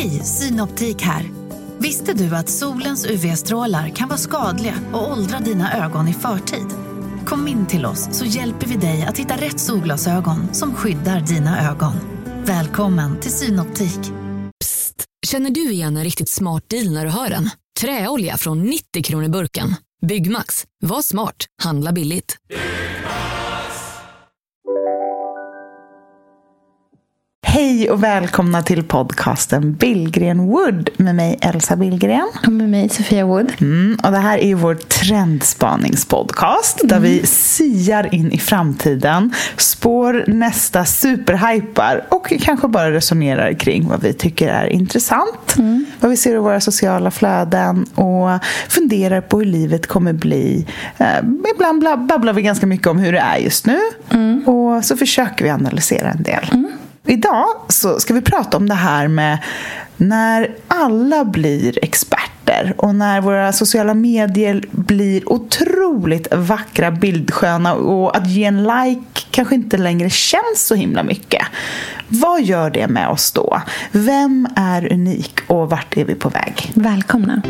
[0.00, 1.30] Hej, Synoptik här.
[1.78, 6.66] Visste du att solens UV-strålar kan vara skadliga och åldra dina ögon i förtid?
[7.26, 11.70] Kom in till oss så hjälper vi dig att hitta rätt solglasögon som skyddar dina
[11.70, 11.92] ögon.
[12.44, 14.00] Välkommen till Synoptik.
[14.60, 15.04] Psst!
[15.26, 17.50] Känner du igen en riktigt smart deal när du hör den?
[17.80, 19.74] Träolja från 90 kronor burken.
[20.06, 20.64] Byggmax.
[20.82, 21.46] Var smart.
[21.62, 22.36] Handla billigt.
[27.52, 32.28] Hej och välkomna till podcasten Billgren Wood med mig Elsa Billgren.
[32.46, 33.52] Och med mig Sofia Wood.
[33.60, 36.88] Mm, och det här är vår trendspaningspodcast mm.
[36.88, 44.02] där vi siar in i framtiden, spår nästa superhypar och kanske bara resonerar kring vad
[44.02, 45.56] vi tycker är intressant.
[45.58, 45.86] Mm.
[46.00, 48.30] Vad vi ser i våra sociala flöden och
[48.68, 50.66] funderar på hur livet kommer bli.
[50.98, 51.18] Eh,
[51.54, 53.78] ibland babblar vi ganska mycket om hur det är just nu
[54.10, 54.48] mm.
[54.48, 56.50] och så försöker vi analysera en del.
[57.06, 59.38] Idag så ska vi prata om det här med
[59.96, 68.30] när alla blir experter och när våra sociala medier blir otroligt vackra, bildsköna och att
[68.30, 71.42] ge en like kanske inte längre känns så himla mycket.
[72.08, 73.62] Vad gör det med oss då?
[73.92, 76.72] Vem är unik och vart är vi på väg?
[76.74, 77.42] Välkomna!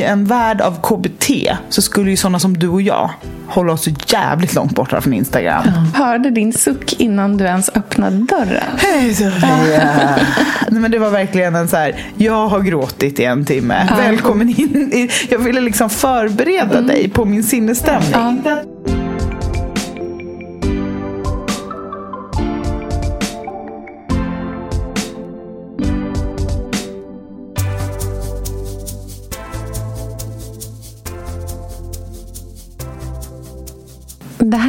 [0.00, 1.30] I en värld av KBT
[1.68, 3.10] så skulle ju sådana som du och jag
[3.46, 5.62] hålla oss jävligt långt borta från Instagram.
[5.66, 6.04] Ja.
[6.04, 8.62] Hörde din suck innan du ens öppnade dörren.
[8.76, 10.16] Hej Sofia!
[10.68, 13.86] Nej, men det var verkligen en så här, jag har gråtit i en timme.
[13.90, 13.96] Ja.
[13.96, 15.08] Välkommen in.
[15.28, 16.86] Jag ville liksom förbereda mm.
[16.86, 18.40] dig på min sinnesstämning.
[18.44, 18.62] Ja.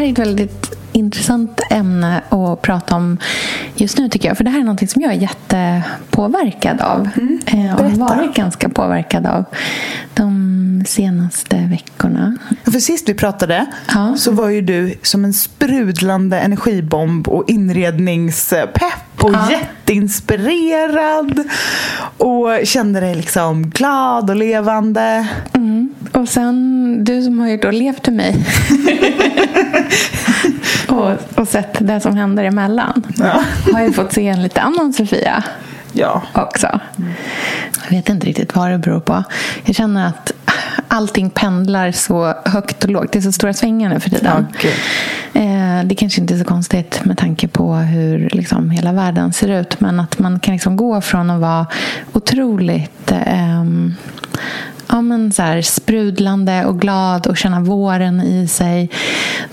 [0.01, 3.17] Här är ett väldigt intressant ämne att prata om
[3.75, 4.37] just nu tycker jag.
[4.37, 7.09] För det här är något som jag är jättepåverkad av.
[7.17, 9.45] Mm, eh, och har varit ganska påverkad av
[10.13, 12.37] de senaste veckorna.
[12.63, 14.15] För sist vi pratade ja.
[14.17, 19.51] så var ju du som en sprudlande energibomb och inredningspepp och ja.
[19.51, 21.43] jätteinspirerad.
[22.17, 25.27] Och kände dig liksom glad och levande.
[26.21, 28.35] Och sen du som har ju då levt i mig
[30.87, 33.43] och, och sett det som händer emellan ja.
[33.73, 35.43] har ju fått se en lite annan Sofia
[35.91, 36.21] ja.
[36.33, 36.79] också.
[37.83, 39.23] Jag vet inte riktigt vad det beror på.
[39.65, 40.31] Jag känner att
[40.87, 43.11] allting pendlar så högt och lågt.
[43.11, 44.47] Det är så stora svängar nu för tiden.
[44.49, 44.71] Okay.
[45.33, 49.61] Eh, det kanske inte är så konstigt med tanke på hur liksom hela världen ser
[49.61, 49.79] ut.
[49.79, 51.67] Men att man kan liksom gå från att vara
[52.13, 53.63] otroligt eh,
[54.91, 58.89] ja, men så här, sprudlande och glad och känna våren i sig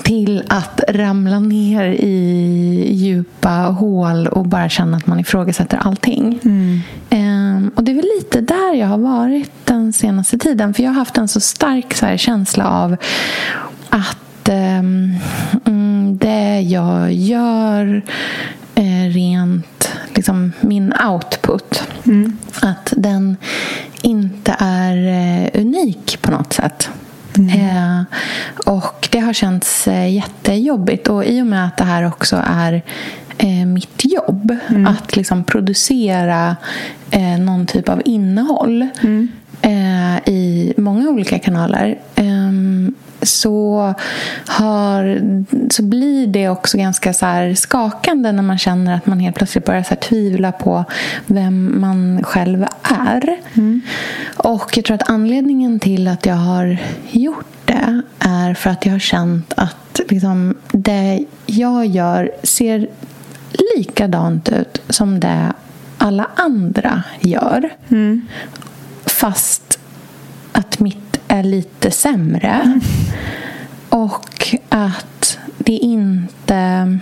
[0.03, 6.41] till att ramla ner i djupa hål och bara känna att man ifrågasätter allting.
[6.45, 6.81] Mm.
[7.11, 10.75] Um, och det är väl lite där jag har varit den senaste tiden.
[10.75, 12.97] För jag har haft en så stark så här, känsla av
[13.89, 18.03] att um, det jag gör
[18.75, 21.83] eh, rent liksom, min output.
[22.07, 22.39] Mm.
[22.63, 23.37] Att den
[24.49, 26.91] inte är eh, unik på något sätt.
[27.39, 27.61] Mm.
[27.61, 28.03] Eh,
[28.67, 31.09] och det har känts eh, jättejobbigt.
[31.09, 32.83] Och i och med att det här också är
[33.67, 34.87] mitt jobb mm.
[34.87, 36.57] att liksom producera
[37.39, 39.29] någon typ av innehåll mm.
[40.27, 41.99] i många olika kanaler
[43.23, 43.95] så,
[44.47, 45.21] har,
[45.71, 49.83] så blir det också ganska så skakande när man känner att man helt plötsligt börjar
[49.83, 50.85] så tvivla på
[51.27, 53.37] vem man själv är.
[53.55, 53.81] Mm.
[54.37, 56.79] Och jag tror att anledningen till att jag har
[57.11, 62.89] gjort det är för att jag har känt att liksom, det jag gör ser
[63.77, 65.53] likadant ut som det
[65.99, 67.71] alla andra gör.
[67.89, 68.27] Mm.
[69.07, 69.79] Fast
[70.53, 72.61] att mitt är lite sämre.
[72.65, 72.81] Mm.
[73.89, 76.99] Och att det inte...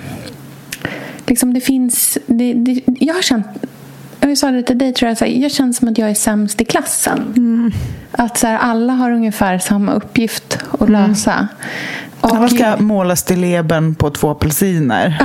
[1.26, 2.18] Liksom det finns...
[2.26, 3.46] Det, det, jag har känt...
[4.20, 5.18] Jag sa det till dig, tror jag.
[5.18, 7.34] Så här, jag känner som att jag är sämst i klassen.
[7.36, 7.72] Mm.
[8.12, 10.92] Att så här, alla har ungefär samma uppgift att mm.
[11.08, 11.48] lösa.
[12.20, 15.18] Och, alla ska måla stilleben på två apelsiner.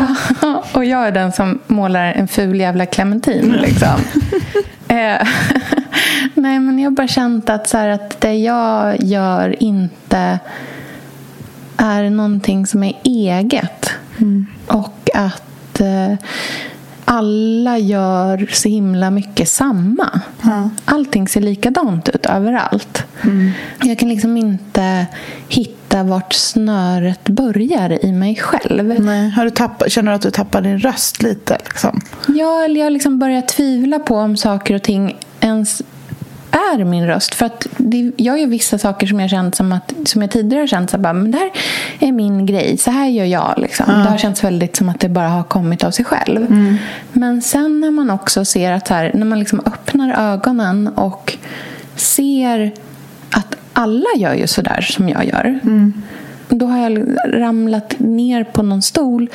[0.73, 3.51] och jag är den som målar en ful jävla clementin.
[3.61, 3.99] Liksom.
[6.33, 10.39] Nej, men jag har bara känt att, så här, att det jag gör inte
[11.77, 13.89] är någonting som är eget.
[14.17, 14.45] Mm.
[14.67, 16.13] Och att eh,
[17.05, 20.21] alla gör så himla mycket samma.
[20.43, 20.69] Mm.
[20.85, 23.03] Allting ser likadant ut överallt.
[23.23, 23.51] Mm.
[23.83, 25.05] Jag kan liksom inte
[25.49, 29.01] hitta vart snöret börjar i mig själv.
[29.01, 29.29] Nej.
[29.29, 31.57] Har du tappat, känner du att du tappar din röst lite?
[31.65, 32.01] Liksom?
[32.27, 35.81] Ja, eller jag liksom börjar tvivla på om saker och ting ens
[36.51, 37.35] är min röst.
[37.35, 40.61] För att det, jag gör vissa saker som jag känt som att som jag tidigare
[40.61, 41.51] har känt så bara, men det här
[41.99, 43.53] är min grej, så här gör jag.
[43.57, 43.85] Liksom.
[43.89, 44.03] Mm.
[44.03, 46.37] Det har känts väldigt som att det bara har kommit av sig själv.
[46.37, 46.77] Mm.
[47.11, 51.37] Men sen när man också ser att här, när man liksom öppnar ögonen och
[51.95, 52.71] ser
[53.31, 55.59] att alla gör ju sådär som jag gör.
[55.63, 55.93] Mm.
[56.49, 59.29] Då har jag ramlat ner på någon stol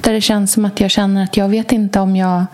[0.00, 2.44] där det känns som att jag känner att jag vet inte om jag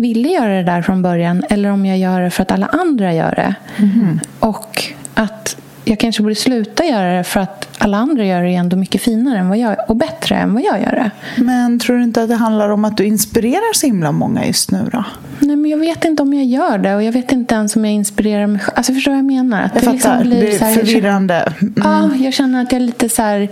[0.00, 3.14] ville göra det där från början eller om jag gör det för att alla andra
[3.14, 3.54] gör det.
[3.76, 4.20] Mm.
[4.38, 4.84] Och
[5.14, 9.02] att jag kanske borde sluta göra det för att alla andra gör det ändå mycket
[9.02, 11.10] finare än vad jag, och bättre än vad jag gör det.
[11.42, 14.70] Men tror du inte att det handlar om att du inspirerar så himla många just
[14.70, 15.04] nu då?
[15.38, 17.84] Nej, men jag vet inte om jag gör det och jag vet inte ens om
[17.84, 18.74] jag inspirerar mig själv.
[18.76, 19.62] Alltså förstår du vad jag menar?
[19.62, 21.52] Att jag det, liksom blir det är så här, förvirrande.
[21.60, 21.74] Mm.
[21.76, 23.48] Ja, jag känner att jag är lite så här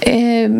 [0.00, 0.50] eh,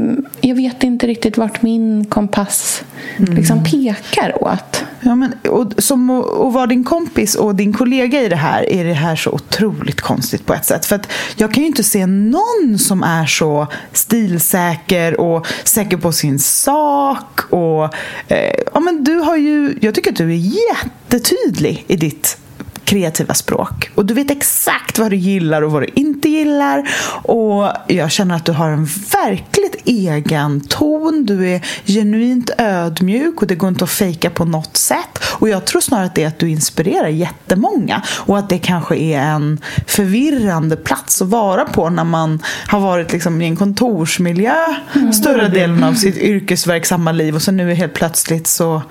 [0.40, 2.84] jag vet inte riktigt vart min kompass
[3.16, 3.34] mm.
[3.34, 4.84] liksom pekar åt.
[5.06, 8.84] Ja, men, och, som att vara din kompis och din kollega i det här är
[8.84, 10.86] det här så otroligt konstigt på ett sätt.
[10.86, 16.12] För att jag kan ju inte se någon som är så stilsäker och säker på
[16.12, 17.40] sin sak.
[17.50, 17.94] Och,
[18.28, 22.38] eh, ja, men du har ju, jag tycker att du är jättetydlig i ditt
[22.84, 23.90] kreativa språk.
[23.94, 26.88] Och du vet exakt vad du gillar och vad du inte gillar.
[27.22, 31.26] Och jag känner att du har en verkligt egen ton.
[31.26, 35.18] Du är genuint ödmjuk och det går inte att fejka på något sätt.
[35.22, 38.02] Och jag tror snarare att det är att du inspirerar jättemånga.
[38.08, 43.12] Och att det kanske är en förvirrande plats att vara på när man har varit
[43.12, 44.54] liksom i en kontorsmiljö
[44.94, 45.12] mm.
[45.12, 48.82] större delen av sitt yrkesverksamma liv och så nu är helt plötsligt så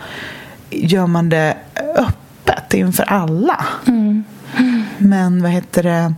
[0.69, 1.57] gör man det
[1.97, 3.65] öppet öppet inför alla.
[3.87, 4.23] Mm.
[4.97, 6.13] Men vad heter det?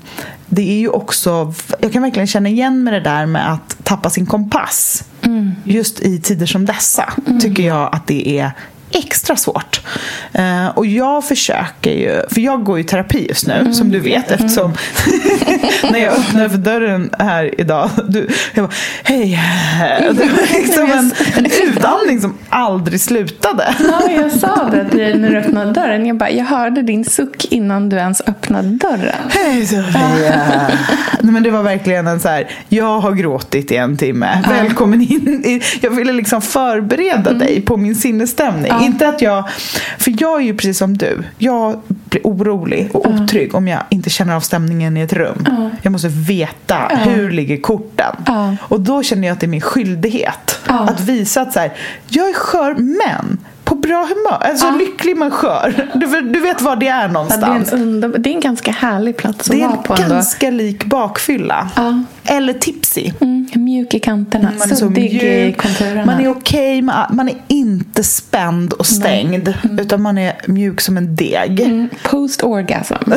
[0.48, 4.10] Det är ju också, jag kan verkligen känna igen med det där med att tappa
[4.10, 5.04] sin kompass.
[5.22, 5.51] Mm.
[5.63, 7.39] Just i tider som dessa mm.
[7.39, 8.51] tycker jag att det är
[8.96, 9.82] extra svårt.
[10.40, 13.74] Uh, och jag försöker ju, för jag går i terapi just nu, mm.
[13.74, 14.74] som du vet eftersom
[15.92, 19.40] när jag öppnade för dörren här idag, du, jag bara hej.
[20.12, 23.76] Det var liksom en, en utandning som aldrig slutade.
[23.80, 26.06] Ja, jag sa det till när du öppnade dörren.
[26.06, 29.30] Jag, bara, jag hörde din suck innan du ens öppnade dörren.
[29.30, 30.72] Hej Sofia.
[31.22, 34.44] Nej, men det var verkligen en så här, jag har gråtit i en timme.
[34.50, 35.62] Välkommen in.
[35.82, 37.40] Jag ville liksom förbereda mm.
[37.40, 38.72] dig på min sinnesstämning.
[38.86, 39.50] Inte att jag,
[39.98, 41.24] för jag är ju precis som du.
[41.38, 45.48] Jag blir orolig och otrygg om jag inte känner av stämningen i ett rum.
[45.82, 48.16] Jag måste veta hur ligger korten.
[48.60, 51.74] Och då känner jag att det är min skyldighet att visa att så här,
[52.08, 53.38] jag är skör men
[53.75, 54.50] på bra humör.
[54.50, 54.75] Alltså ja.
[54.75, 55.89] lycklig men skör.
[55.94, 57.69] Du, du, vet var det är någonstans.
[57.72, 59.95] Ja, det, är en det är en ganska härlig plats att vara på.
[59.95, 61.69] Det är ganska lik bakfylla.
[61.75, 62.04] Ja.
[62.24, 63.12] Eller tipsy.
[63.22, 64.51] Mm, mjuk i kanterna.
[64.60, 66.06] Man är Suddig i konturerna.
[66.06, 66.77] Man är okej.
[66.77, 69.54] Okay, man, man, är inte spänd och stängd.
[69.63, 69.80] Mm.
[69.80, 71.60] Utan man är mjuk som en deg.
[71.60, 72.94] Mm, post orgasm.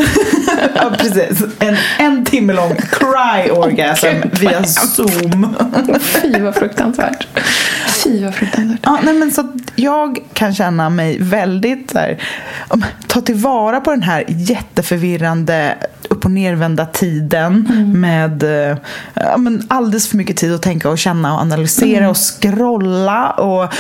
[0.75, 1.43] ja, precis.
[1.59, 5.57] En, en timme lång cry orgasm oh, via Zoom.
[6.01, 7.27] Fy vad fruktansvärt.
[8.09, 8.81] Fy vad fruktansvärt.
[8.83, 12.23] Ja, nej, men så jag kan känna mig väldigt så här,
[13.07, 15.77] ta tillvara på den här jätteförvirrande
[16.09, 18.01] upp och nervända tiden mm.
[18.01, 18.77] med eh,
[19.15, 22.11] ja, men alldeles för mycket tid att tänka och känna och analysera mm.
[22.11, 23.75] och scrolla och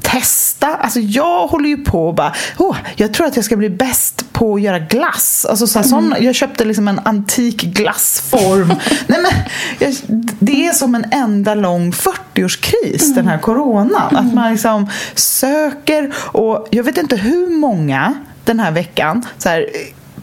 [0.00, 0.66] testa.
[0.66, 4.32] Alltså jag håller ju på och bara, oh, jag tror att jag ska bli bäst
[4.32, 5.46] på att göra glass.
[5.50, 6.10] Alltså så här, mm.
[6.10, 8.68] sån, jag köpte liksom en antik glassform.
[9.06, 9.32] Nej, men,
[9.78, 9.94] jag,
[10.38, 13.14] det är som en enda lång 40-årskris mm.
[13.14, 14.16] den här coronan.
[14.16, 18.14] Att man liksom söker och jag vet inte hur många
[18.44, 19.66] den här veckan så här,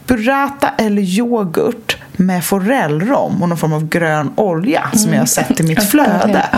[0.06, 5.60] burrata eller yoghurt med forellrom och någon form av grön olja som jag har sett
[5.60, 6.48] i mitt flöde.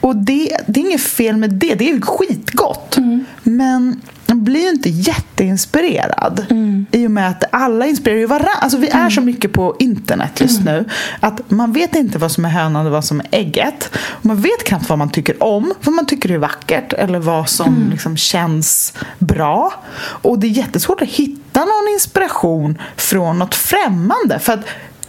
[0.00, 2.96] Och det, det är inget fel med det, det är skitgott.
[2.96, 3.24] Mm.
[3.42, 6.46] Men man blir ju inte jätteinspirerad.
[6.50, 6.86] Mm.
[6.90, 8.50] I och med att alla inspirerar ju varandra.
[8.60, 9.10] Alltså vi är mm.
[9.10, 10.74] så mycket på internet just mm.
[10.74, 10.84] nu.
[11.20, 13.90] Att man vet inte vad som är hönan och vad som är ägget.
[14.22, 15.74] man vet knappt vad man tycker om.
[15.82, 16.92] Vad man tycker är vackert.
[16.92, 17.90] Eller vad som mm.
[17.90, 19.72] liksom känns bra.
[19.98, 24.38] Och det är jättesvårt att hitta någon inspiration från något främmande.
[24.38, 24.64] För att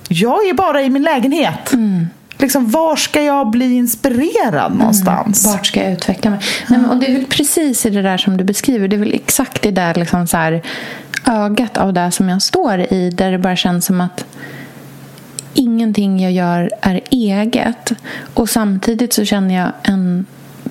[0.07, 1.73] jag är bara i min lägenhet.
[1.73, 4.77] Mm liksom, var ska jag bli inspirerad mm.
[4.77, 5.45] någonstans?
[5.45, 6.39] Mm, vart ska jag utveckla mig?
[6.69, 6.81] Mm.
[6.81, 8.87] Nej, och det är väl precis i det där som du beskriver.
[8.87, 10.61] Det är väl exakt det där liksom så här,
[11.25, 13.09] ögat av det som jag står i.
[13.09, 14.25] Där det bara känns som att
[15.53, 17.91] ingenting jag gör är eget.
[18.33, 20.25] Och samtidigt så känner jag en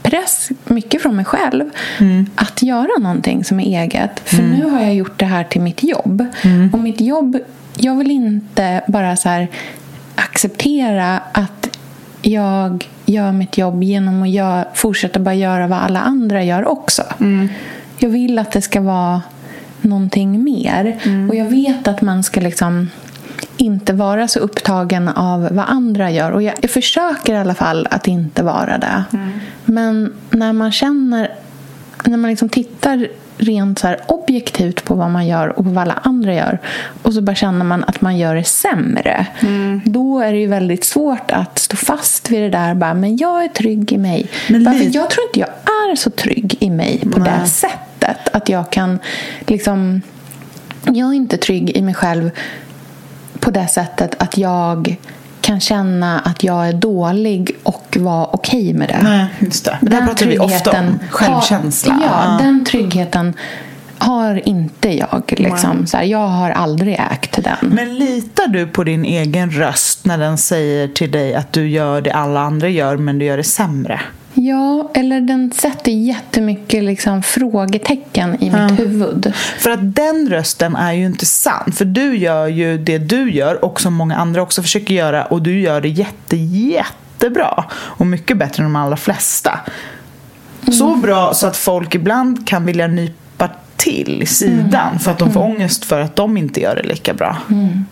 [0.07, 1.65] press, mycket från mig själv,
[2.01, 2.27] mm.
[2.35, 4.21] att göra någonting som är eget.
[4.25, 4.51] För mm.
[4.51, 6.27] nu har jag gjort det här till mitt jobb.
[6.43, 6.71] Mm.
[6.73, 7.39] Och mitt jobb,
[7.77, 9.47] jag vill inte bara så
[10.15, 11.79] acceptera att
[12.23, 17.03] jag gör mitt jobb genom att gör, fortsätta bara göra vad alla andra gör också.
[17.21, 17.49] Mm.
[17.99, 19.23] Jag vill att det ska vara
[19.81, 20.99] någonting mer.
[21.03, 21.31] Mm.
[21.31, 22.89] Och jag vet att man ska liksom
[23.57, 26.31] inte vara så upptagen av vad andra gör.
[26.31, 29.05] Och jag, jag försöker i alla fall att inte vara det.
[29.13, 29.33] Mm.
[29.65, 31.31] Men när man känner,
[32.05, 36.01] när man liksom tittar rent så objektivt på vad man gör och på vad alla
[36.03, 36.59] andra gör
[37.03, 39.81] och så bara känner man att man gör det sämre mm.
[39.85, 43.45] då är det ju väldigt svårt att stå fast vid det där bara, men jag
[43.45, 44.29] är trygg i mig.
[44.49, 47.33] Men bara, jag tror inte jag är så trygg i mig på Nej.
[47.41, 48.99] det sättet att jag kan
[49.47, 50.03] liksom
[50.85, 52.31] jag är inte trygg i mig själv
[53.47, 54.97] på det sättet att jag
[55.41, 59.01] kan känna att jag är dålig och vara okej okay med det.
[59.03, 59.79] Nej, just det.
[59.81, 60.99] Men den pratar vi ofta om.
[61.11, 61.95] Självkänsla.
[61.95, 63.35] Har, ja, den tryggheten
[63.99, 65.35] har inte jag.
[65.37, 65.87] Liksom.
[65.87, 67.57] Så här, jag har aldrig ägt den.
[67.75, 72.01] Men litar du på din egen röst när den säger till dig att du gör
[72.01, 74.01] det alla andra gör men du gör det sämre?
[74.39, 79.33] Ja, eller den sätter jättemycket liksom frågetecken i mitt huvud.
[79.59, 81.73] För att den rösten är ju inte sann.
[81.73, 85.43] För du gör ju det du gör och som många andra också försöker göra och
[85.43, 87.65] du gör det jätte, jättebra.
[87.73, 89.61] Och mycket bättre än de allra flesta.
[90.63, 90.73] Mm.
[90.73, 93.26] Så bra så att folk ibland kan vilja nypa
[93.77, 94.99] till i sidan mm.
[94.99, 95.57] för att de får mm.
[95.57, 97.37] ångest för att de inte gör det lika bra.
[97.51, 97.85] Mm.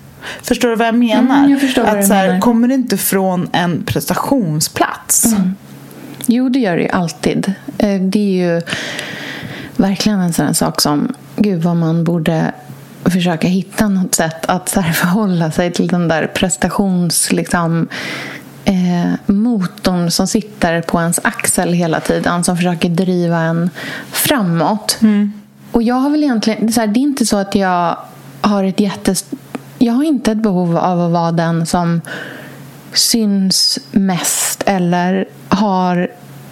[0.42, 1.38] Förstår du vad jag menar?
[1.38, 2.40] Mm, jag att, vad så här, menar.
[2.40, 5.24] Kommer det inte från en prestationsplats?
[5.24, 5.54] Mm.
[6.26, 7.52] Jo, det gör det ju alltid.
[7.78, 8.62] Eh, det är ju
[9.76, 12.52] verkligen en sån sak som, gud vad man borde
[13.04, 17.32] försöka hitta något sätt att så förhålla sig till den där prestations...
[17.32, 17.88] Liksom,
[18.64, 23.70] eh, motorn som sitter på ens axel hela tiden som försöker driva en
[24.10, 24.98] framåt.
[25.02, 25.32] Mm.
[25.74, 26.72] Och jag har väl egentligen...
[26.72, 27.96] Så här, det är inte så att jag
[28.40, 29.24] har ett jättes...
[29.78, 32.00] Jag har inte ett behov av att vara den som
[32.92, 36.08] syns mest eller har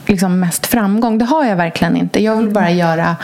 [0.07, 1.19] liksom mest framgång.
[1.19, 2.23] Det har jag verkligen inte.
[2.23, 3.17] Jag vill bara göra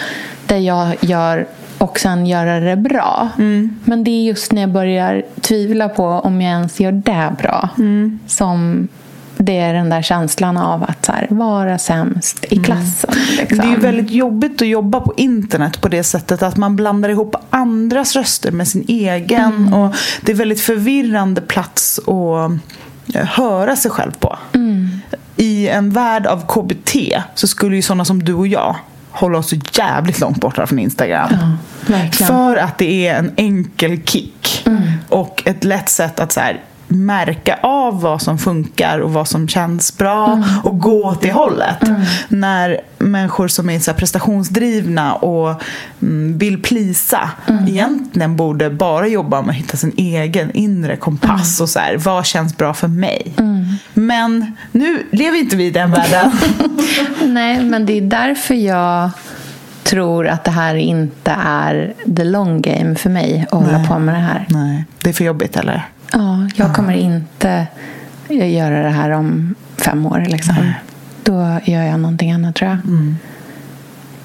[0.46, 1.46] det jag gör
[1.78, 3.28] och sen göra det bra.
[3.38, 3.78] Mm.
[3.84, 7.68] Men det är just när jag börjar tvivla på om jag ens gör det bra
[7.78, 8.18] mm.
[8.26, 8.88] som
[9.38, 12.64] det är den där känslan av att så här, vara sämst i mm.
[12.64, 13.10] klassen.
[13.12, 13.24] Mm.
[13.38, 13.58] Liksom.
[13.58, 17.36] Det är väldigt jobbigt att jobba på internet på det sättet att man blandar ihop
[17.50, 19.54] andras röster med sin egen.
[19.54, 19.74] Mm.
[19.74, 22.50] Och Det är väldigt förvirrande plats att
[23.14, 24.38] eh, höra sig själv på.
[24.52, 24.88] Mm
[25.38, 26.96] i en värld av KBT
[27.34, 28.76] så skulle ju sådana som du och jag
[29.10, 31.30] hålla oss så jävligt långt borta från Instagram.
[31.86, 34.62] Ja, För att det är en enkel kick.
[34.66, 34.82] Mm.
[35.08, 39.48] Och ett lätt sätt att så här, märka av vad som funkar och vad som
[39.48, 40.48] känns bra mm.
[40.64, 41.82] och gå åt det hållet.
[41.82, 42.00] Mm.
[42.28, 45.62] När människor som är så prestationsdrivna och
[46.02, 47.68] mm, vill plisa mm.
[47.68, 51.64] egentligen borde bara jobba med att hitta sin egen inre kompass mm.
[51.64, 53.34] och så här, vad känns bra för mig.
[53.38, 53.64] Mm.
[53.94, 56.30] Men nu lever inte vi i den världen.
[57.24, 59.10] Nej, men det är därför jag
[59.82, 63.72] tror att det här inte är the long game för mig att Nej.
[63.72, 64.46] hålla på med det här.
[64.48, 65.88] Nej, det är för jobbigt eller?
[66.12, 67.66] Ja, jag kommer inte
[68.28, 70.26] göra det här om fem år.
[70.28, 70.72] Liksom.
[71.22, 72.78] Då gör jag någonting annat tror jag.
[72.78, 73.16] Mm.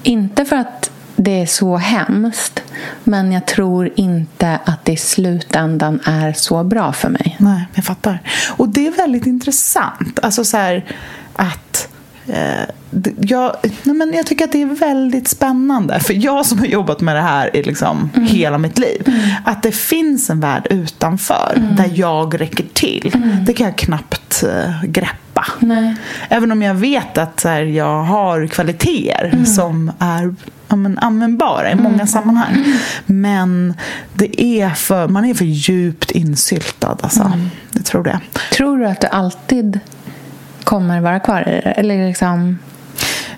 [0.02, 2.62] Inte för att det är så hemskt.
[3.04, 7.36] Men jag tror inte att det i slutändan är så bra för mig.
[7.40, 8.18] Nej, jag fattar.
[8.56, 10.18] Och det är väldigt intressant.
[10.22, 10.84] Alltså så här,
[11.36, 11.63] att
[13.20, 16.00] jag, nej men jag tycker att det är väldigt spännande.
[16.00, 18.28] För jag som har jobbat med det här i liksom mm.
[18.28, 19.02] hela mitt liv.
[19.06, 19.20] Mm.
[19.44, 21.76] Att det finns en värld utanför mm.
[21.76, 23.10] där jag räcker till.
[23.14, 23.44] Mm.
[23.44, 25.46] Det kan jag knappt uh, greppa.
[25.58, 25.94] Nej.
[26.28, 29.46] Även om jag vet att här, jag har kvaliteter mm.
[29.46, 30.34] som är
[30.68, 32.06] ja, men, användbara i många mm.
[32.06, 32.64] sammanhang.
[33.06, 33.74] Men
[34.12, 36.96] det är för, man är för djupt insyltad.
[37.00, 37.32] Alltså.
[37.72, 38.20] Jag tror det.
[38.52, 39.80] Tror du att du alltid
[40.64, 41.70] kommer vara kvar i det?
[41.70, 42.58] Eller liksom...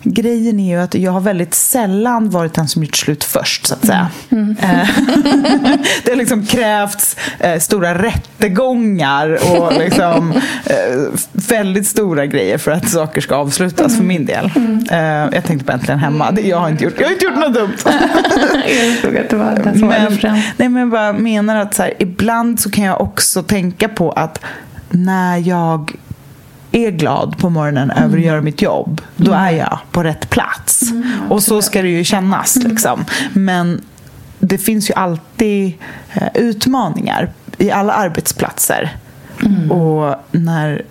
[0.03, 3.75] Grejen är ju att jag har väldigt sällan varit den som gjort slut först, så
[3.75, 4.09] att säga.
[4.31, 4.57] Mm.
[4.61, 4.81] Mm.
[4.81, 4.89] Eh,
[6.05, 10.33] det har liksom krävts eh, stora rättegångar och liksom,
[10.65, 13.97] eh, väldigt stora grejer för att saker ska avslutas mm.
[13.97, 14.53] för min del.
[14.57, 15.31] Mm.
[15.33, 16.31] Jag tänkte på Äntligen Hemma.
[16.31, 17.77] Det, jag, har inte gjort, jag har inte gjort något dumt.
[17.85, 21.75] jag såg att det var den som men, var Nej, men jag bara menar att
[21.75, 24.41] så här, ibland så kan jag också tänka på att
[24.91, 25.93] när jag
[26.77, 28.05] är glad på morgonen mm.
[28.05, 29.45] över att göra mitt jobb, då mm.
[29.45, 30.83] är jag på rätt plats.
[30.83, 32.57] Mm, och så ska det ju kännas.
[32.57, 32.71] Mm.
[32.71, 33.05] Liksom.
[33.33, 33.81] Men
[34.39, 35.73] det finns ju alltid
[36.15, 38.97] eh, utmaningar i alla arbetsplatser.
[39.45, 39.73] Mm.
[39.73, 40.83] Och när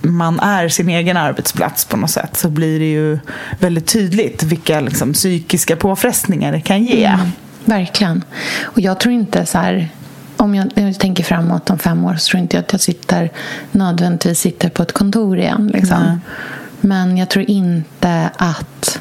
[0.00, 3.18] man är sin egen arbetsplats på något sätt så blir det ju
[3.58, 7.04] väldigt tydligt vilka liksom, psykiska påfrestningar det kan ge.
[7.04, 7.26] Mm,
[7.64, 8.24] verkligen.
[8.62, 9.88] Och jag tror inte så här
[10.42, 13.30] om jag, jag, tänker framåt om fem år så tror inte jag att jag sitter,
[13.72, 15.70] nödvändigtvis sitter på ett kontor igen.
[15.74, 16.20] Liksom.
[16.80, 19.00] Men jag tror inte att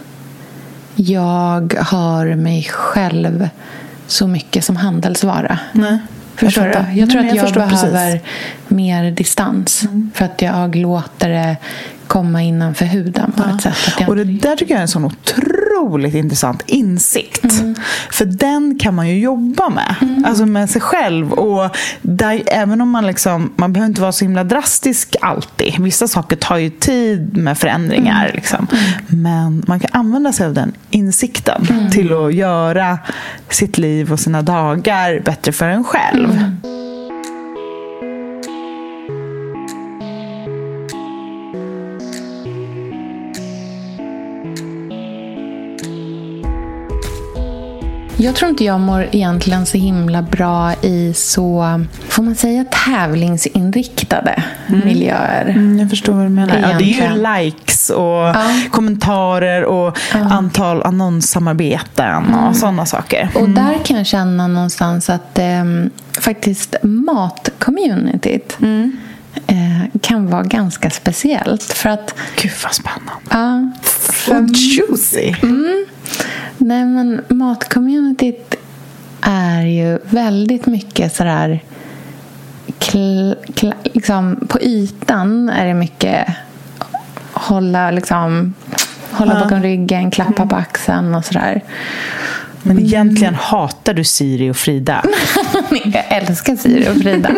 [0.96, 3.50] jag har mig själv
[4.08, 5.60] så mycket som handelsvara.
[5.72, 6.00] Nej.
[6.36, 7.00] Förstår jag du?
[7.00, 8.28] Jag tror Nej, att jag, jag behöver precis.
[8.68, 10.12] mer distans mm.
[10.16, 11.58] för att jag låter det
[12.12, 13.56] komma innanför huden på ja.
[13.56, 13.88] ett sätt.
[13.88, 14.10] Att jag...
[14.10, 17.60] Och det där tycker jag är en sån otroligt intressant insikt.
[17.60, 17.76] Mm.
[18.12, 19.96] För den kan man ju jobba med.
[20.02, 20.26] Mm.
[20.26, 21.34] Alltså med sig själv.
[21.34, 25.80] Och där, även om man liksom, man behöver inte vara så himla drastisk alltid.
[25.80, 28.24] Vissa saker tar ju tid med förändringar.
[28.26, 28.36] Mm.
[28.36, 28.68] Liksom.
[29.08, 31.92] Men man kan använda sig av den insikten mm.
[31.92, 33.00] till att göra
[33.50, 36.30] sitt liv och sina dagar bättre för en själv.
[48.22, 54.44] Jag tror inte jag mår egentligen så himla bra i så, får man säga tävlingsinriktade
[54.68, 54.86] mm.
[54.86, 55.46] miljöer.
[55.46, 56.60] Mm, jag förstår vad du menar.
[56.60, 58.46] Ja, det är ju likes och ja.
[58.72, 60.20] kommentarer och ja.
[60.20, 62.54] antal annonssamarbeten och mm.
[62.54, 63.30] sådana saker.
[63.34, 63.54] Och mm.
[63.54, 65.64] där kan jag känna någonstans att eh,
[66.20, 68.98] faktiskt matcommunityt mm.
[69.48, 71.64] eh, kan vara ganska speciellt.
[71.64, 73.12] För att, Gud vad spännande.
[73.30, 73.72] Ja,
[74.12, 75.34] för, juicy.
[75.44, 75.86] Mm,
[76.64, 78.56] Nej, men matcommunityt
[79.22, 81.64] är ju väldigt mycket sådär...
[82.80, 86.28] Kl, kl, liksom, på ytan är det mycket
[87.34, 88.54] hålla, liksom,
[89.12, 89.40] hålla ja.
[89.40, 90.58] bakom ryggen, klappa på mm.
[90.58, 91.64] axeln och sådär.
[92.64, 95.04] Men egentligen hatar du Siri och Frida.
[95.94, 97.30] jag älskar Siri och Frida.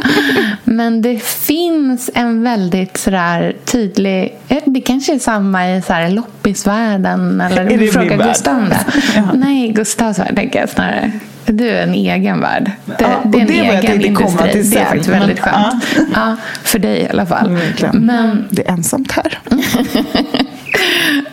[0.64, 4.38] Men det finns en väldigt sådär tydlig...
[4.48, 7.42] Eh, det kanske är samma i så här loppisvärlden.
[7.42, 8.86] Eller är det fråga Gustav om det.
[9.16, 9.24] ja.
[9.34, 11.12] Nej, Gustavs värld tänker jag snarare.
[11.46, 12.72] Du är en egen värld.
[12.86, 14.52] Det, ja, det är en det egen industri.
[14.54, 15.86] Det är faktiskt väldigt skönt.
[15.96, 16.04] Ja.
[16.14, 16.36] ja.
[16.64, 17.60] för dig i alla fall.
[17.94, 19.40] Men, det är ensamt här.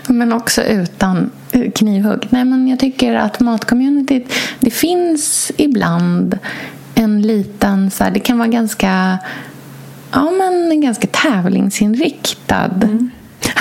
[0.06, 1.30] men också utan
[1.74, 2.26] knivhugg.
[2.30, 6.38] Nej, men jag tycker att matcommunityt, det finns ibland
[6.94, 9.18] en liten, så här, det kan vara ganska,
[10.12, 12.80] ja, men ganska tävlingsinriktad.
[12.82, 13.10] Mm.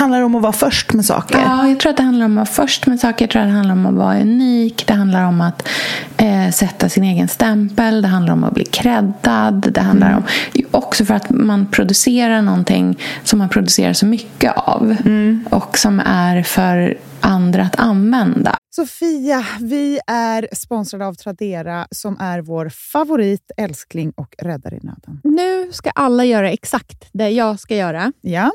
[0.00, 1.38] Handlar det om att vara först med saker?
[1.38, 3.24] Ja, jag tror att det handlar om att vara först med saker.
[3.24, 4.86] Jag tror att det handlar om att vara unik.
[4.86, 5.68] Det handlar om att
[6.16, 8.02] eh, sätta sin egen stämpel.
[8.02, 9.72] Det handlar om att bli creddad.
[9.72, 10.18] Det handlar mm.
[10.18, 10.24] om
[10.70, 14.96] också för att man producerar någonting som man producerar så mycket av.
[15.04, 15.44] Mm.
[15.50, 18.56] Och som är för andra att använda.
[18.70, 25.20] Sofia, vi är sponsrade av Tradera som är vår favorit, älskling och räddare i nöden.
[25.24, 28.12] Nu ska alla göra exakt det jag ska göra.
[28.20, 28.50] Ja.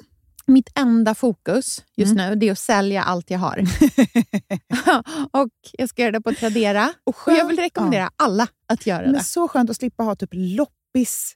[0.47, 2.29] Mitt enda fokus just mm.
[2.29, 3.57] nu det är att sälja allt jag har.
[5.31, 6.93] och Jag ska göra det på Tradera.
[7.03, 8.25] Och, och jag vill rekommendera ja.
[8.25, 9.23] alla att göra Men det.
[9.23, 11.35] Så skönt att slippa ha typ loppis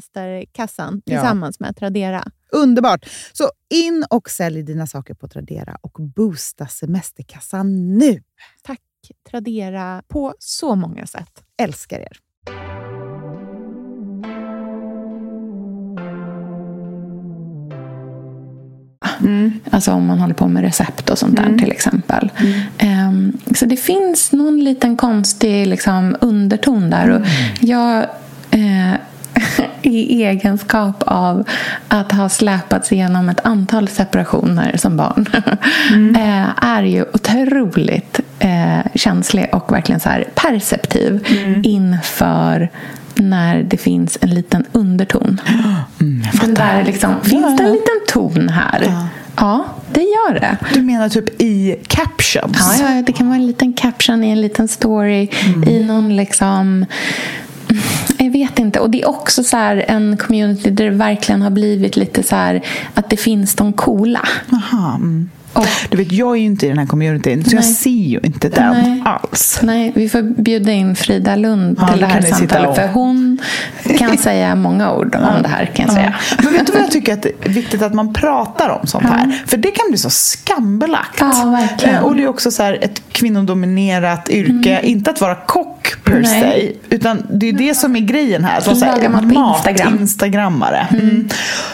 [0.01, 1.65] semesterkassan tillsammans ja.
[1.65, 2.23] med Tradera.
[2.51, 3.05] Underbart!
[3.33, 8.23] Så in och sälj dina saker på Tradera och boosta semesterkassan nu!
[8.63, 8.79] Tack
[9.29, 11.43] Tradera på så många sätt.
[11.57, 12.17] Älskar er!
[19.19, 19.51] Mm.
[19.69, 21.59] Alltså om man håller på med recept och sånt där mm.
[21.59, 22.29] till exempel.
[22.79, 23.07] Mm.
[23.07, 27.09] Um, så det finns någon liten konstig liksom, underton där.
[27.09, 27.27] Och mm.
[27.59, 28.05] jag
[29.81, 31.47] i egenskap av
[31.87, 35.25] att ha släpats igenom ett antal separationer som barn
[35.91, 36.15] mm.
[36.21, 41.61] Eh, är ju otroligt eh, känslig och verkligen så här perceptiv mm.
[41.65, 42.69] inför
[43.15, 45.41] när det finns en liten underton.
[46.01, 48.83] Mm, Den där liksom, finns det en liten ton här?
[48.85, 49.07] Ja.
[49.35, 50.57] ja, det gör det.
[50.73, 52.79] Du menar typ i captions?
[52.79, 55.29] Ja, ja, det kan vara en liten caption i en liten story.
[55.45, 55.69] Mm.
[55.69, 56.85] I någon liksom
[58.17, 58.79] jag vet inte.
[58.79, 59.57] Och det är också så
[59.87, 62.61] en community där det verkligen har blivit lite så här
[62.93, 64.27] att det finns de coola.
[64.51, 65.29] Aha, mm.
[65.53, 65.67] Oh.
[65.89, 67.55] Du vet, jag är ju inte i den här communityn, så Nej.
[67.55, 69.01] jag ser ju inte den Nej.
[69.05, 69.59] alls.
[69.63, 72.75] Nej, vi får bjuda in Frida Lund ja, till det här samtalet.
[72.75, 73.37] För hon
[73.97, 75.41] kan säga många ord om ja.
[75.41, 75.65] det här.
[75.65, 76.15] kan jag säga.
[76.43, 79.05] Men vet du vad jag tycker att det är viktigt att man pratar om sånt
[79.05, 79.43] här?
[79.47, 81.19] För det kan bli så skambelagt.
[81.19, 81.95] Ja, verkligen.
[81.95, 84.71] Eh, och det är också så ett kvinnodominerat yrke.
[84.71, 84.85] Mm.
[84.85, 86.41] Inte att vara kock per Nej.
[86.41, 88.61] se, utan det är det som är grejen här.
[88.61, 89.99] Så lagar mat på Instagram.
[89.99, 90.87] Instagrammare.
[90.91, 91.09] Mm.
[91.09, 91.29] Mm.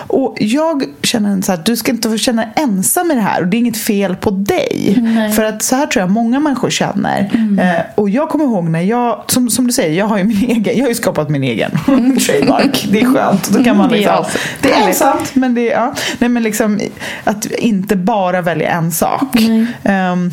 [0.07, 3.41] Och jag känner så här, du ska inte få känna ensam i det här.
[3.41, 4.97] Och det inget fel på dig.
[5.01, 5.31] Nej.
[5.31, 7.29] För att så här tror jag många människor känner.
[7.33, 7.59] Mm.
[7.59, 10.49] Eh, och jag kommer ihåg när jag, som, som du säger, jag har ju min
[10.49, 11.71] egen, jag har ju skapat min egen
[12.27, 12.87] trademark.
[12.91, 13.49] Det är skönt.
[13.49, 14.25] Då kan man liksom,
[14.61, 15.93] det är ensamt, men det är, ja.
[16.19, 16.79] Nej, men liksom,
[17.23, 19.35] att inte bara välja en sak.
[19.83, 20.31] Um,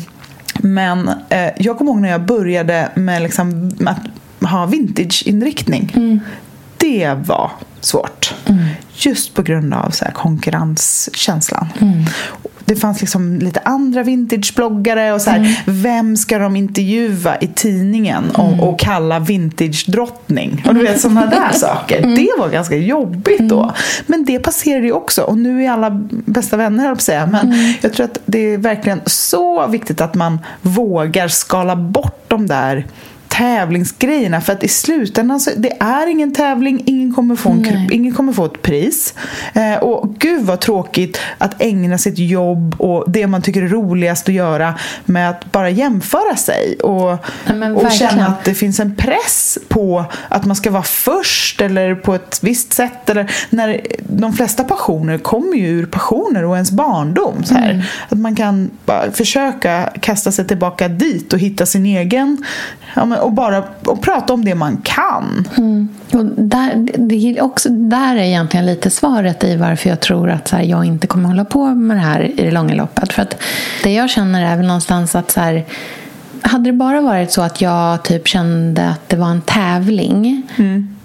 [0.57, 5.93] men eh, jag kommer ihåg när jag började med liksom, att ha vintage-inriktning.
[5.95, 6.19] Mm.
[6.77, 8.33] Det var svårt.
[8.45, 8.65] Mm.
[8.97, 11.67] Just på grund av så här, konkurrenskänslan.
[11.81, 12.05] Mm
[12.65, 15.51] det fanns liksom lite andra vintagebloggare och så här, mm.
[15.65, 18.59] vem ska de intervjua i tidningen och, mm.
[18.59, 20.63] och kalla vintage-drottning?
[20.67, 21.97] Och du vet sådana där saker.
[21.97, 22.15] Mm.
[22.15, 23.63] Det var ganska jobbigt då.
[23.63, 23.75] Mm.
[24.05, 27.25] Men det passerade ju också och nu är alla bästa vänner höll säga.
[27.25, 27.73] Men mm.
[27.81, 32.85] jag tror att det är verkligen så viktigt att man vågar skala bort de där
[33.37, 34.41] tävlingsgrejerna.
[34.41, 38.33] För att i slutändan så det är ingen tävling, ingen kommer få, en, ingen kommer
[38.33, 39.13] få ett pris.
[39.53, 44.29] Eh, och gud vad tråkigt att ägna sitt jobb och det man tycker är roligast
[44.29, 44.73] att göra
[45.05, 46.75] med att bara jämföra sig.
[46.83, 51.61] Och, ja, och känna att det finns en press på att man ska vara först
[51.61, 53.09] eller på ett visst sätt.
[53.09, 57.43] Eller när de flesta passioner kommer ju ur passioner och ens barndom.
[57.43, 57.69] Så här.
[57.71, 57.85] Mm.
[58.09, 62.45] Att man kan bara försöka kasta sig tillbaka dit och hitta sin egen
[62.95, 65.47] ja, men, och bara och prata om det man kan.
[65.57, 65.89] Mm.
[66.13, 70.47] Och där, det är också, där är egentligen lite svaret i varför jag tror att
[70.47, 73.13] så här, jag inte kommer hålla på med det här i det långa loppet.
[73.13, 73.37] För att
[73.83, 75.65] det jag känner är väl någonstans att så här,
[76.41, 80.95] hade det bara varit så att jag typ kände att det var en tävling mm.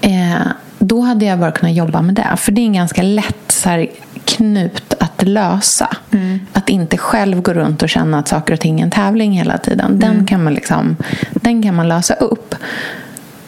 [0.00, 0.46] eh,
[0.78, 2.36] då hade jag bara kunnat jobba med det.
[2.36, 3.86] För det är en ganska lätt så här,
[4.24, 5.96] knut att lösa.
[6.10, 6.40] Mm.
[6.52, 9.58] Att inte själv gå runt och känna att saker och ting är en tävling hela
[9.58, 9.98] tiden.
[9.98, 10.26] Den, mm.
[10.26, 10.96] kan, man liksom,
[11.30, 12.54] den kan man lösa upp.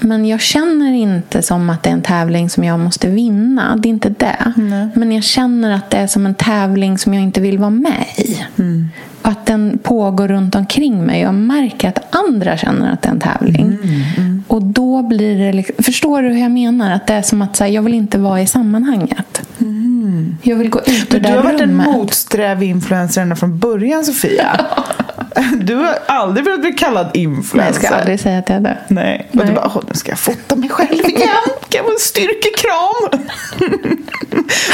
[0.01, 3.77] Men jag känner inte som att det är en tävling som jag måste vinna.
[3.77, 4.53] Det är inte det.
[4.57, 4.91] Mm.
[4.95, 8.05] Men jag känner att det är som en tävling som jag inte vill vara med
[8.17, 8.47] i.
[8.59, 8.89] Mm.
[9.23, 11.21] Att den pågår runt omkring mig.
[11.21, 13.67] Jag märker att andra känner att det är en tävling.
[13.67, 14.03] Mm.
[14.17, 14.45] mm.
[14.49, 15.53] Och då blir det...
[15.53, 16.91] Liksom, förstår du hur jag menar?
[16.91, 19.43] Att det är som att här, jag vill inte vara i sammanhanget.
[19.61, 20.37] Mm.
[20.43, 21.87] Jag vill gå ut ur det Du har varit rummet.
[21.87, 24.61] en motsträvig influencer ända från början, Sofia.
[25.61, 27.57] Du har aldrig velat bli kallad influencer.
[27.57, 28.79] Nej, jag ska aldrig säga att jag är det.
[28.89, 29.29] Nej.
[29.33, 31.29] Och du bara, nu ska jag fota mig själv igen.
[31.69, 33.21] Kan få en styrkekram.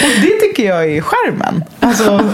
[0.02, 1.64] och det tycker jag är skärmen.
[1.80, 2.30] Alltså,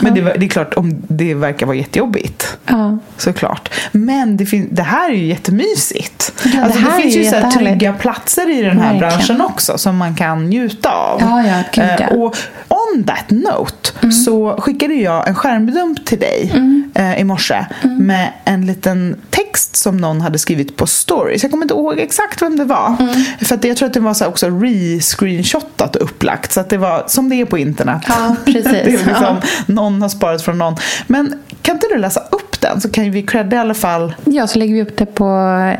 [0.00, 2.56] men det, det, är klart, om det verkar vara jättejobbigt.
[2.66, 2.98] Ja.
[3.16, 3.72] Såklart.
[3.92, 6.32] Men det, det här är ju jättemysigt.
[6.44, 9.16] Ja, alltså, det, det finns ju så här trygga platser i den här Verkligen.
[9.16, 11.20] branschen också som man kan njuta av.
[11.20, 12.06] Ja, ja, gud, ja.
[12.06, 12.36] Eh, och
[12.68, 14.12] on that note mm.
[14.12, 16.92] så skickade jag en skärmdump till dig mm.
[16.94, 18.06] eh, i morse mm.
[18.06, 21.42] med en liten text som någon hade skrivit på stories.
[21.42, 22.96] Jag kommer inte ihåg exakt vem det var.
[23.00, 23.14] Mm.
[23.40, 26.52] För att jag tror att det var så också re-screenshotat och upplagt.
[26.52, 28.02] Så att det var som det är på internet.
[28.08, 28.64] Ja, precis.
[28.72, 29.36] det är liksom, ja.
[29.66, 30.76] Någon har sparat från någon.
[31.06, 34.14] Men kan inte du läsa upp den så kan vi credda i alla fall.
[34.24, 35.28] Ja, så lägger vi upp det på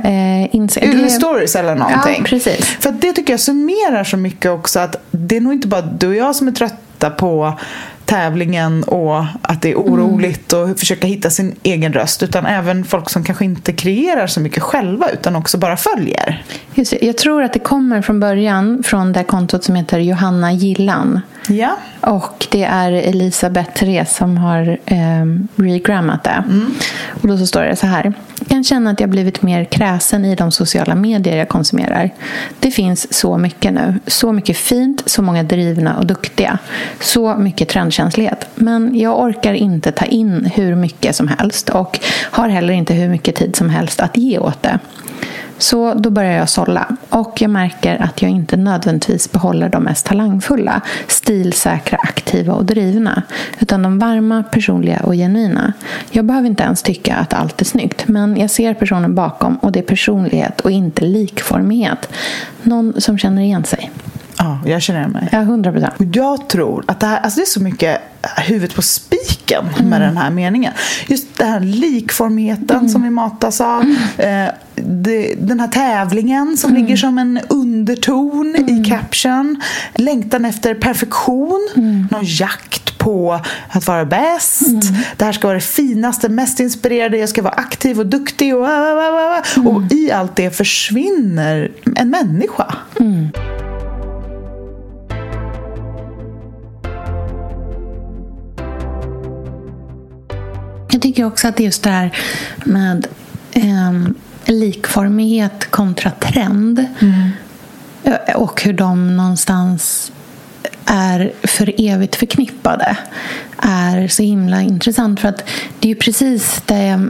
[0.04, 1.10] eh, Instagram.
[1.10, 2.16] Stories eller någonting.
[2.18, 2.66] Ja, precis.
[2.66, 6.08] För det tycker jag summerar så mycket också att det är nog inte bara du
[6.08, 7.58] och jag som är trötta på
[8.04, 10.70] tävlingen och att det är oroligt mm.
[10.70, 14.62] och försöka hitta sin egen röst utan även folk som kanske inte kreerar så mycket
[14.62, 16.44] själva utan också bara följer.
[16.74, 21.20] Just Jag tror att det kommer från början från det kontot som heter Johanna Gillan.
[21.48, 21.76] Ja.
[22.00, 25.24] Och det är Elisabeth Therese som har eh,
[25.56, 26.44] regrammat det.
[26.48, 26.74] Mm.
[27.22, 28.12] Och då så står det så här.
[28.38, 32.10] Jag kan känna att jag blivit mer kräsen i de sociala medier jag konsumerar.
[32.60, 33.94] Det finns så mycket nu.
[34.06, 36.58] Så mycket fint, så många drivna och duktiga.
[37.00, 38.46] Så mycket trendkänslighet.
[38.54, 43.08] Men jag orkar inte ta in hur mycket som helst och har heller inte hur
[43.08, 44.78] mycket tid som helst att ge åt det.
[45.58, 46.96] Så då börjar jag sålla.
[47.14, 53.22] Och jag märker att jag inte nödvändigtvis behåller de mest talangfulla, stilsäkra, aktiva och drivna.
[53.58, 55.72] Utan de varma, personliga och genuina.
[56.10, 58.08] Jag behöver inte ens tycka att allt är snyggt.
[58.08, 62.08] Men jag ser personen bakom och det är personlighet och inte likformighet.
[62.62, 63.90] Någon som känner igen sig.
[64.44, 65.28] Ja, jag känner igen mig.
[65.32, 65.94] Ja, hundra procent.
[66.12, 68.00] Jag tror att det här, alltså det är så mycket
[68.36, 70.00] huvudet på spiken med mm.
[70.00, 70.72] den här meningen.
[71.06, 72.88] Just den här likformigheten mm.
[72.88, 73.82] som vi matas av.
[74.18, 74.46] Mm.
[74.48, 76.82] Eh, det, den här tävlingen som mm.
[76.82, 78.84] ligger som en underton i mm.
[78.84, 79.62] caption.
[79.94, 81.68] Längtan efter perfektion.
[81.76, 82.08] Mm.
[82.10, 84.82] Någon jakt på att vara bäst.
[85.16, 87.16] Det här ska vara det finaste, mest inspirerade.
[87.16, 88.56] Jag ska vara aktiv och duktig.
[88.56, 88.68] Och,
[89.66, 92.74] och i allt det försvinner en människa.
[100.94, 102.16] Jag tycker också att just det här
[102.64, 103.06] med
[103.52, 103.92] eh,
[104.44, 107.30] likformighet kontra trend mm.
[108.34, 110.12] och hur de någonstans
[110.84, 112.96] är för evigt förknippade
[113.58, 115.20] är så himla intressant.
[115.20, 115.48] För att
[115.80, 117.08] det är precis det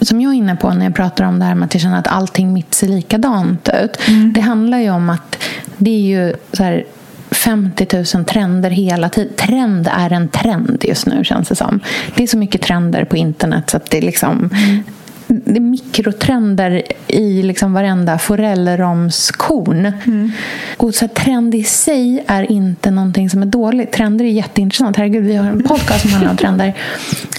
[0.00, 1.98] som jag är inne på när jag pratar om det här med att jag känner
[1.98, 4.08] att allting mitt ser likadant ut.
[4.08, 4.32] Mm.
[4.32, 5.36] Det handlar ju om att
[5.76, 6.84] det är ju så här
[7.30, 9.34] 50 000 trender hela tiden.
[9.36, 11.80] Trend är en trend just nu känns det som.
[12.16, 14.82] Det är så mycket trender på internet så att det är liksom mm.
[15.30, 19.92] Det är mikrotrender i liksom varenda forellromskorn.
[20.06, 20.30] Mm.
[20.76, 23.92] Och så trend i sig är inte någonting som är dåligt.
[23.92, 24.96] Trender är jätteintressant.
[24.96, 26.74] Herregud, vi har en podcast som handlar om trender.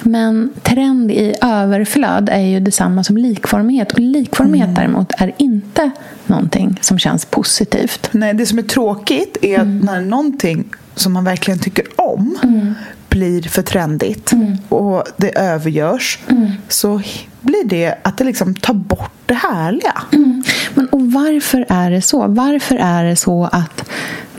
[0.04, 3.92] Men trend i överflöd är ju detsamma som likformighet.
[3.92, 4.76] Och likformighet mm.
[4.76, 5.92] däremot är inte
[6.28, 8.10] någonting som känns positivt.
[8.12, 9.80] Nej, det som är tråkigt är att mm.
[9.80, 12.74] när någonting som man verkligen tycker om mm.
[13.10, 14.58] blir för trendigt mm.
[14.70, 16.52] och det övergörs mm.
[16.68, 17.02] så
[17.42, 20.02] blir det att det liksom tar bort det härliga.
[20.12, 20.44] Mm.
[20.74, 22.28] Men och varför är det så?
[22.28, 23.90] Varför är det så att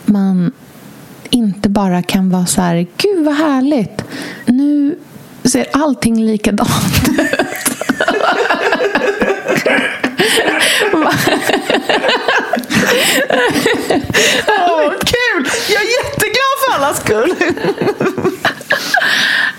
[0.04, 0.52] man
[1.30, 4.04] inte bara kan vara så här, gud vad härligt.
[4.46, 4.98] Nu
[5.44, 7.18] ser allting likadant ut.
[14.48, 15.48] Åh, kul!
[15.68, 16.21] Jag är för
[16.92, 17.34] allas skull.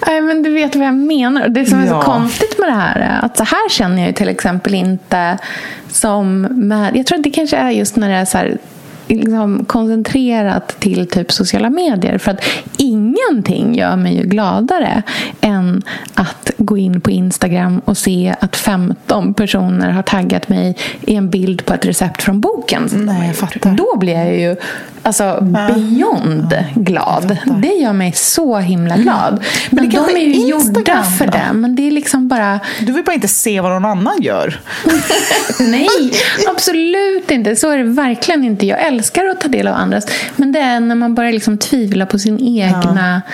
[0.08, 1.48] Nej, men du vet vad jag menar.
[1.48, 4.30] Det som är så konstigt med det här är att så här känner jag till
[4.30, 5.38] exempel inte
[5.90, 6.96] som med...
[6.96, 8.58] Jag tror att det kanske är just när det är så här
[9.08, 12.18] liksom koncentrerat till typ sociala medier.
[12.18, 12.42] För att
[12.78, 15.04] ingenting gör mig ju gladare
[15.42, 15.82] än
[16.14, 21.30] att gå in på Instagram och se att 15 personer har taggat mig i en
[21.30, 22.90] bild på ett recept från boken.
[22.94, 23.72] Nej, jag fattar.
[23.72, 24.56] Då blir jag ju
[25.04, 27.38] alltså, beyond ja, glad.
[27.62, 29.44] Det gör mig så himla glad.
[29.70, 31.32] Men, men de är ju Instagram, gjorda för då?
[31.32, 31.54] det.
[31.54, 32.60] Men det är liksom bara...
[32.80, 34.60] Du vill bara inte se vad någon annan gör.
[35.60, 36.12] Nej,
[36.48, 37.56] absolut inte.
[37.56, 38.66] Så är det verkligen inte.
[38.66, 40.08] Jag älskar att ta del av andras.
[40.36, 43.22] Men det är när man börjar liksom tvivla på sin egna...
[43.28, 43.34] Ja.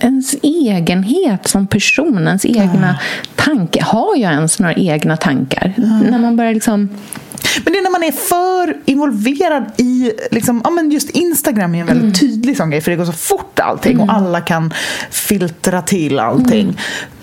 [0.00, 3.32] Ens egenhet som person, ens egna ja.
[3.36, 3.82] tanke.
[3.82, 5.74] Har jag ens några egna tankar?
[6.10, 6.88] När man börjar liksom
[7.64, 11.80] men det är när man är för involverad i, liksom, ja, men just Instagram är
[11.80, 12.14] en väldigt mm.
[12.14, 14.08] tydlig sån grej för det går så fort allting mm.
[14.08, 14.72] och alla kan
[15.10, 16.62] filtra till allting.
[16.62, 16.76] Mm.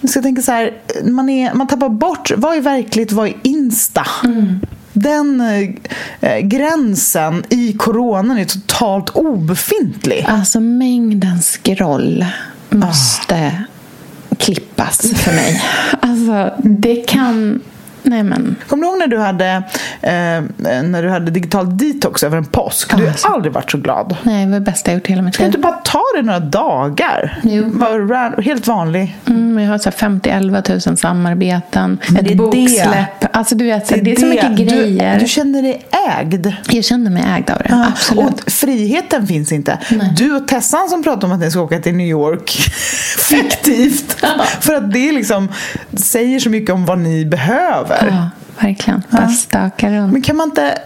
[0.04, 3.34] Så jag tänker så här, man, är, man tappar bort, vad är verkligt, vad är
[3.42, 4.06] Insta?
[4.94, 5.42] Den
[6.22, 10.26] eh, gränsen i coronan är totalt obefintlig.
[10.28, 12.26] Alltså mängden scroll
[12.70, 14.36] måste ah.
[14.38, 15.64] klippas för mig.
[16.02, 17.62] Alltså, det kan
[18.04, 18.56] Nej, men.
[18.68, 19.64] Kommer du ihåg när du hade,
[20.02, 22.98] eh, när du hade digital detox över en påsk?
[22.98, 23.28] Du har alltså.
[23.28, 24.18] aldrig varit så glad.
[24.24, 25.44] Nej, det var det bästa jag gjort hela mitt liv.
[25.44, 27.40] Kan du inte bara ta det några dagar?
[27.44, 27.64] Jo.
[27.74, 29.18] Var helt vanlig.
[29.26, 33.20] Mm, jag har så 50-11 000 samarbeten, men ett boksläpp.
[33.20, 33.28] Det.
[33.28, 35.14] Alltså, du vet, det, det är så mycket grejer.
[35.14, 35.86] Du, du, känner dig
[36.20, 36.54] ägd.
[36.70, 37.88] Jag känner mig ägd av det, ja.
[37.88, 38.44] absolut.
[38.44, 39.80] Och friheten finns inte.
[39.92, 40.14] Nej.
[40.18, 42.50] Du och Tessan som pratar om att ni ska åka till New York,
[43.30, 44.18] fiktivt.
[44.22, 44.44] ja.
[44.60, 45.50] För att det liksom
[45.94, 48.12] säger så mycket om vad ni behöver över.
[48.12, 48.30] Ja,
[48.68, 49.04] verkligen.
[49.10, 49.30] Bara ja.
[49.30, 50.14] stöka runt.
[50.14, 50.78] Men kan man inte...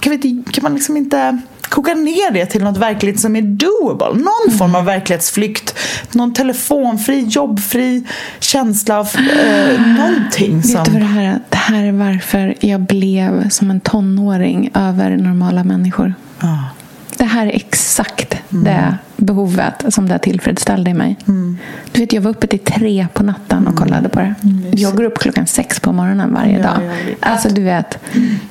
[0.00, 1.40] Kan, vi, kan man liksom inte
[1.72, 4.06] koka ner det till något verkligt som är doable.
[4.06, 4.58] Någon mm.
[4.58, 5.74] form av verklighetsflykt.
[6.12, 8.04] Någon telefonfri, jobbfri
[8.40, 10.56] känsla av eh, någonting.
[10.56, 10.84] Vet som...
[10.84, 11.40] du vad det här är?
[11.48, 16.14] Det här är varför jag blev som en tonåring över normala människor.
[16.40, 16.81] Ah.
[17.16, 18.64] Det här är exakt mm.
[18.64, 21.16] det behovet som det tillfredsställde i mig.
[21.28, 21.58] Mm.
[21.92, 23.76] Du vet, jag var uppe till tre på natten och mm.
[23.76, 24.34] kollade på det.
[24.42, 26.80] Mm, jag går upp klockan sex på morgonen varje ja, dag.
[27.20, 27.98] Alltså du vet,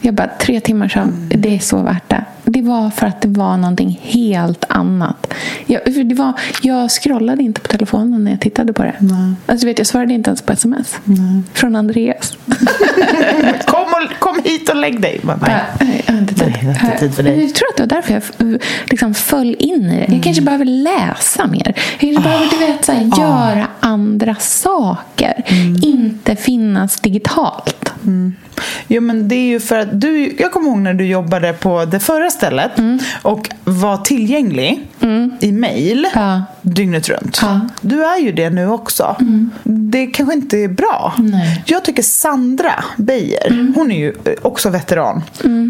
[0.02, 1.30] jag bara tre timmar så, mm.
[1.30, 2.26] det är så värt det.
[2.44, 5.34] Det var för att det var någonting helt annat.
[5.66, 8.96] Jag, det var, jag scrollade inte på telefonen när jag tittade på det.
[9.00, 9.34] Nej.
[9.46, 11.00] Alltså, vet, jag svarade inte ens på sms.
[11.04, 11.42] Nej.
[11.54, 12.38] Från Andreas.
[14.20, 15.20] kom, och, kom hit och lägg dig.
[15.24, 15.40] Bara,
[15.80, 16.04] nej.
[16.08, 16.54] Jag har inte tid.
[16.64, 17.44] Nej, har inte tid för dig.
[17.44, 20.04] Jag tror att det var därför jag f- liksom föll in i det.
[20.06, 20.14] Mm.
[20.14, 21.64] Jag kanske behöver läsa mer.
[21.66, 25.44] Jag kanske behöver du vet, så här, göra andra saker.
[25.48, 25.76] Mm.
[25.84, 27.94] Inte finnas digitalt.
[28.88, 31.86] Jo, men det är ju för att du, jag kommer ihåg när du jobbade på
[31.86, 33.00] det förra stället Mm.
[33.22, 34.88] och var tillgänglig
[35.40, 36.44] i mail Ja.
[36.62, 37.40] dygnet runt.
[37.42, 37.50] Ja.
[37.50, 37.70] Mm.
[37.82, 39.16] Du är ju det nu också.
[39.64, 41.14] Det kanske inte är bra.
[41.18, 41.28] Nej.
[41.48, 41.62] Mm.
[41.66, 45.22] Jag tycker Sandra Beijer, hon är ju eh, också veteran.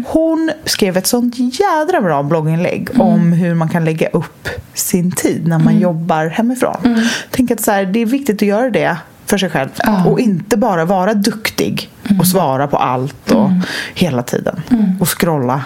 [0.06, 3.00] Hon skrev ett sånt jädra bra blogginlägg Mm.
[3.00, 7.00] om hur man kan lägga upp sin tid när man jobbar hemifrån.
[7.30, 10.04] Tänk att så här, det är viktigt att göra det för sig själv Ja.
[10.04, 13.50] och inte bara vara duktig och svara på allt och
[13.94, 14.62] hela tiden
[15.00, 15.62] och scrolla.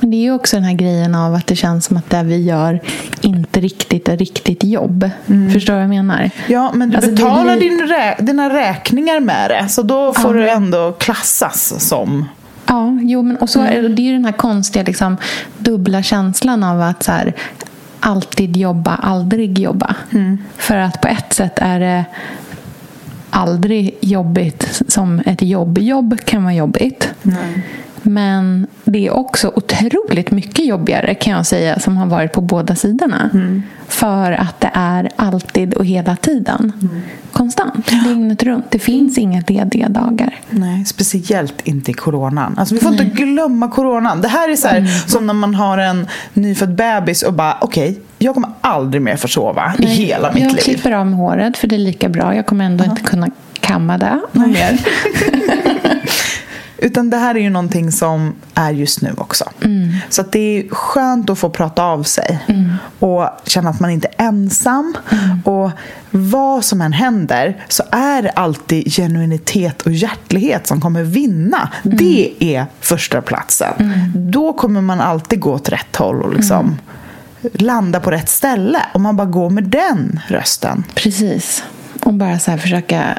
[0.00, 2.22] Men det är ju också den här grejen av att det känns som att det
[2.22, 2.80] vi gör
[3.20, 5.10] inte riktigt är riktigt jobb.
[5.52, 6.30] Förstår du vad jag menar?
[6.46, 10.12] Ja, men du Alltså, det betalar blir- din rä- dina räkningar med det så då
[10.14, 12.24] får du ändå klassas som
[12.68, 15.16] Ja, jo, men och så är det, det är ju den här konstiga liksom,
[15.58, 17.32] dubbla känslan av att så här,
[18.00, 19.94] alltid jobba, aldrig jobba.
[20.56, 22.04] För att på ett sätt är det
[23.30, 27.08] aldrig jobbigt som ett jobbjobb kan vara jobbigt.
[28.06, 32.74] Men det är också otroligt mycket jobbigare kan jag säga som har varit på båda
[32.74, 33.30] sidorna.
[33.88, 36.72] För att det är alltid och hela tiden.
[37.32, 38.70] Konstant, dygnet runt.
[38.70, 40.34] Det finns inga lediga dagar.
[40.50, 42.54] Nej, speciellt inte i coronan.
[42.58, 44.20] Alltså, vi får inte glömma coronan.
[44.20, 48.00] Det här är så här, som när man har en nyfödd bebis och bara, okej,
[48.18, 50.60] jag kommer aldrig mer få sova i hela mitt jag liv.
[50.60, 52.34] klipper av med håret för det är lika bra.
[52.34, 53.28] Jag kommer ändå inte kunna
[53.60, 54.80] kamma det mer.
[56.78, 59.44] Utan det här är ju någonting som är just nu också.
[59.64, 59.88] Mm.
[60.08, 62.38] Så det är skönt att få prata av sig
[62.98, 64.96] och känna att man inte är ensam.
[65.10, 65.40] Mm.
[65.44, 65.70] Och
[66.10, 71.68] vad som än händer så är det alltid genuinitet och hjärtlighet som kommer vinna.
[71.84, 71.96] Mm.
[71.96, 73.74] Det är första platsen.
[74.14, 76.76] Då kommer man alltid gå åt rätt håll och liksom Mm.
[77.52, 78.78] landa på rätt ställe.
[78.94, 80.84] Om man bara går med den rösten.
[80.94, 81.64] Precis.
[82.02, 83.18] Och bara så här försöka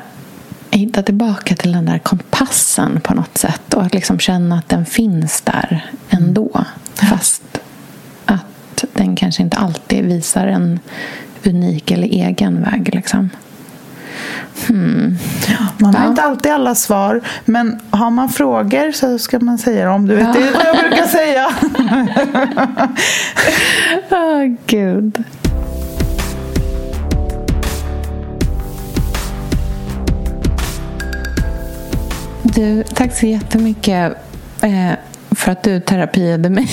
[0.77, 3.73] hitta tillbaka till den där kompassen på något sätt.
[3.73, 6.65] Och att liksom känna att den finns där ändå.
[6.93, 7.43] Fast
[8.25, 10.79] att den kanske inte alltid visar en
[11.45, 12.95] unik eller egen väg.
[12.95, 13.29] Liksom.
[15.77, 16.09] Man har Ja.
[16.09, 20.07] inte alltid alla svar, men har man frågor så ska man säga dem.
[20.07, 21.47] Du vet, det är vad jag brukar säga.
[24.11, 25.23] Åh, gud.
[32.57, 34.13] Du, tack så jättemycket
[34.61, 34.91] eh,
[35.31, 36.69] för att du terapiade mig.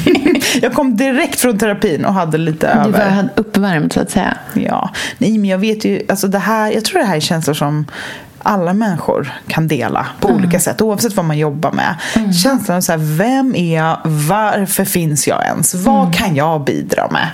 [0.62, 3.28] Jag kom direkt från terapin och hade lite Du var över.
[3.36, 4.36] uppvärmt så att säga.
[4.54, 4.90] Ja.
[5.18, 7.86] Nej, men jag vet ju, alltså det här, jag tror det här är känslor som
[8.42, 11.94] alla människor kan dela på olika sätt oavsett vad man jobbar med.
[12.42, 13.98] Känslan av så här, vem är jag?
[14.04, 15.74] Varför finns jag ens?
[15.74, 17.28] Vad kan jag bidra med?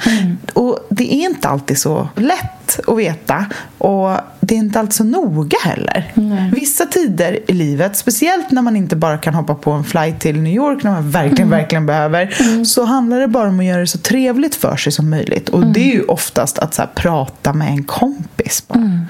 [0.52, 3.46] Och det är inte alltid så lätt att veta
[3.78, 6.12] och det är inte alltid så noga heller.
[6.54, 10.40] Vissa tider i livet, speciellt när man inte bara kan hoppa på en flight till
[10.40, 13.86] New York när man verkligen, verkligen behöver, så handlar det bara om att göra det
[13.86, 15.48] så trevligt för sig som möjligt.
[15.48, 19.00] Och det är ju oftast att så här, prata med en kompis bara.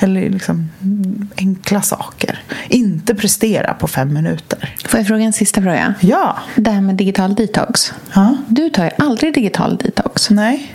[0.00, 2.42] Eller liksom mm, enkla saker.
[2.68, 4.76] Inte prestera på fem minuter.
[4.86, 5.94] Får jag fråga en sista fråga?
[6.00, 6.36] Ja.
[6.56, 7.92] Det här med digital detox.
[8.14, 8.36] ja.
[8.46, 10.30] Du tar ju aldrig digital detox.
[10.30, 10.74] Nej.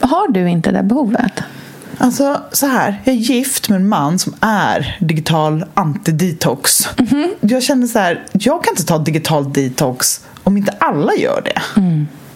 [0.00, 1.42] Har du inte det behovet?
[1.98, 6.88] Alltså så här, jag är gift med en man som är digital anti-detox.
[7.40, 11.62] Jag känner så här, jag kan inte ta digital detox om inte alla gör det.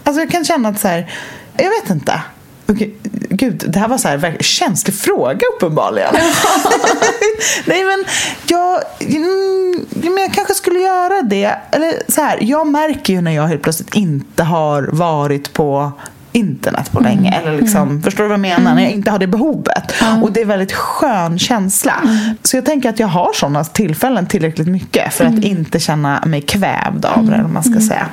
[0.04, 1.10] Alltså jag kan känna att så här,
[1.56, 2.22] jag vet inte.
[2.66, 2.94] Okej,
[3.30, 6.14] Gud, det här var så här känslig fråga uppenbarligen.
[7.64, 8.04] Nej men
[8.46, 11.58] jag, mm, men jag kanske skulle göra det.
[11.70, 15.92] Eller så här, jag märker ju när jag helt plötsligt inte har varit på
[16.32, 17.30] internet på länge.
[17.30, 18.74] Eller liksom, Förstår du vad jag menar?
[18.74, 19.92] När jag inte har det behovet.
[20.22, 21.94] Och det är en väldigt skön känsla.
[22.42, 26.40] Så jag tänker att jag har sådana tillfällen tillräckligt mycket för att inte känna mig
[26.42, 27.34] kvävd av det.
[27.34, 28.06] Eller man ska säga.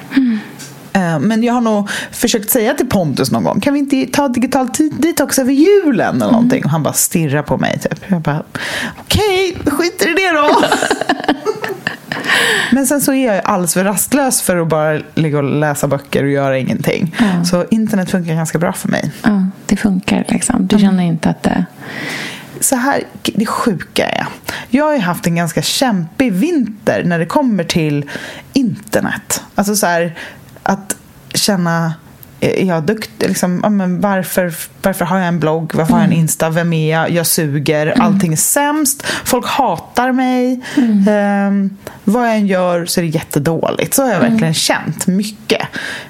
[0.93, 4.27] Eh, Men jag har nog försökt säga till Pontus någon gång, kan vi inte ta
[4.27, 4.69] digital
[5.21, 6.63] också över julen eller någonting?
[6.65, 7.99] Och han bara stirrar på mig typ.
[8.07, 8.43] Jag bara,
[8.99, 10.49] okej, okay, skiter i det då.
[12.71, 16.23] Men sen så är jag alldeles för rastlös för att bara ligga och läsa böcker
[16.23, 17.15] och göra ingenting.
[17.19, 17.45] Ja.
[17.45, 19.11] Så internet funkar ganska bra för mig.
[19.23, 20.67] Ja, det funkar liksom.
[20.67, 21.65] Du känner inte att det...
[22.59, 24.27] Så här, det sjuka är,
[24.69, 28.09] jag har ju haft en ganska kämpig vinter när det kommer till
[28.53, 29.43] internet.
[29.55, 30.15] Alltså så här,
[30.63, 30.95] att
[31.33, 31.93] känna
[32.39, 33.27] är jag duktig?
[33.27, 35.71] Liksom, ja, men varför, varför har jag en blogg?
[35.75, 36.21] Varför har jag en Mm.
[36.21, 36.49] Insta?
[36.49, 37.11] Vem är jag?
[37.11, 38.01] Jag suger.
[38.01, 39.03] Allting är sämst.
[39.25, 40.61] Folk hatar mig.
[40.77, 41.05] Mm.
[41.07, 43.93] Ehm, vad jag än gör så är det jättedåligt.
[43.93, 44.31] Så har jag Mm.
[44.31, 45.61] verkligen känt mycket.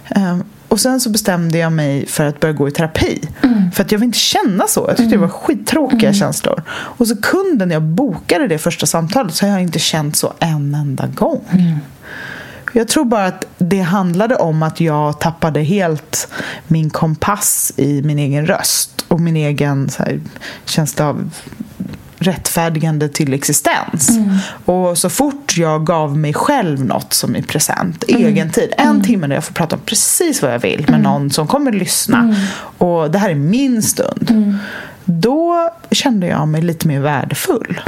[0.08, 3.22] Ehm, och sen så bestämde jag mig för att börja gå i terapi.
[3.44, 3.72] Mm.
[3.72, 4.86] För att jag vill inte känna så.
[4.88, 6.64] Jag tyckte det var skittråkiga känslor.
[6.70, 11.08] Och sekunden jag bokade det första samtalet så har jag inte känt så en enda
[11.08, 11.42] gång.
[12.74, 16.28] Jag tror bara att det handlade om att jag tappade helt
[16.68, 20.20] min kompass i min egen röst och min egen så här,
[20.66, 21.30] känsla av
[22.20, 24.12] rättfärdigande till existens.
[24.66, 29.28] Och så fort jag gav mig själv något som i present, egen tid, en timme
[29.28, 32.36] där jag får prata om precis vad jag vill med någon som kommer lyssna.
[32.78, 34.58] Och det här är min stund.
[35.06, 37.82] Då kände jag mig lite mer värdefull.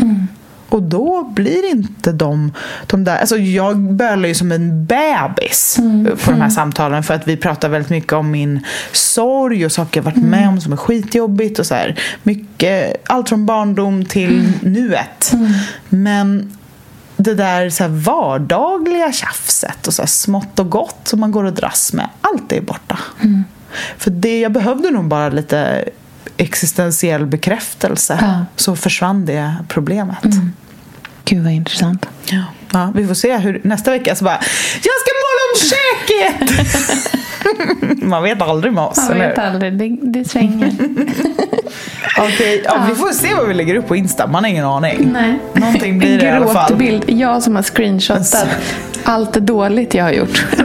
[0.72, 2.51] Och då blir inte de,
[2.88, 3.17] de där...
[3.17, 5.80] Alltså jag bölar ju som en bebis
[6.26, 9.99] på de här samtalen för att vi pratar väldigt mycket om min sorg och saker
[9.99, 11.99] jag varit med om som är skitjobbigt och så här.
[12.24, 15.34] Mycket, allt från barndom till nuet.
[15.89, 16.57] Men
[17.17, 21.93] det där så vardagliga tjafset och så smått och gott som man går och dras
[21.93, 22.99] med, allt det är borta.
[23.97, 25.86] För det, jag behövde nog bara lite
[26.42, 28.46] existentiell bekräftelse Ja.
[28.56, 30.18] så försvann det problemet.
[31.26, 32.06] Gud vad intressant.
[32.26, 32.44] Ja.
[32.74, 34.39] Ja, vi får se hur nästa vecka så bara
[34.74, 36.68] Jag ska måla om köket!
[38.04, 39.44] Man vet aldrig med oss, Man eller vet hur?
[39.44, 40.72] aldrig, det, det svänger.
[42.20, 45.10] Okej, ja, vi får se vad vi lägger upp på Insta, man har ingen aning.
[45.14, 45.39] Nej.
[45.54, 46.76] Någonting blir det i alla fall.
[46.76, 47.04] bild.
[47.08, 48.48] Jag som har screenshotat
[49.04, 50.46] allt det dåligt jag har gjort.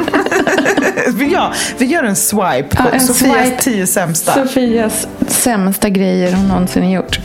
[1.15, 3.63] Vi gör, vi gör en swipe på Ja, en Sofias swipe.
[3.63, 4.35] tio sämsta.
[4.35, 5.07] Sofias
[5.47, 7.21] sämsta grejer hon någonsin har gjort.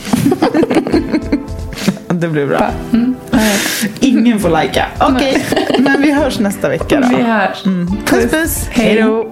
[2.08, 2.70] Det blir bra.
[2.92, 3.14] Mm.
[4.00, 4.86] Ingen får lika.
[5.00, 5.44] Okej,
[5.78, 7.16] men vi hörs nästa vecka då.
[7.16, 7.64] Vi hörs.
[8.06, 8.68] Puss puss.
[8.70, 8.86] Hej.
[8.86, 9.31] Hej då.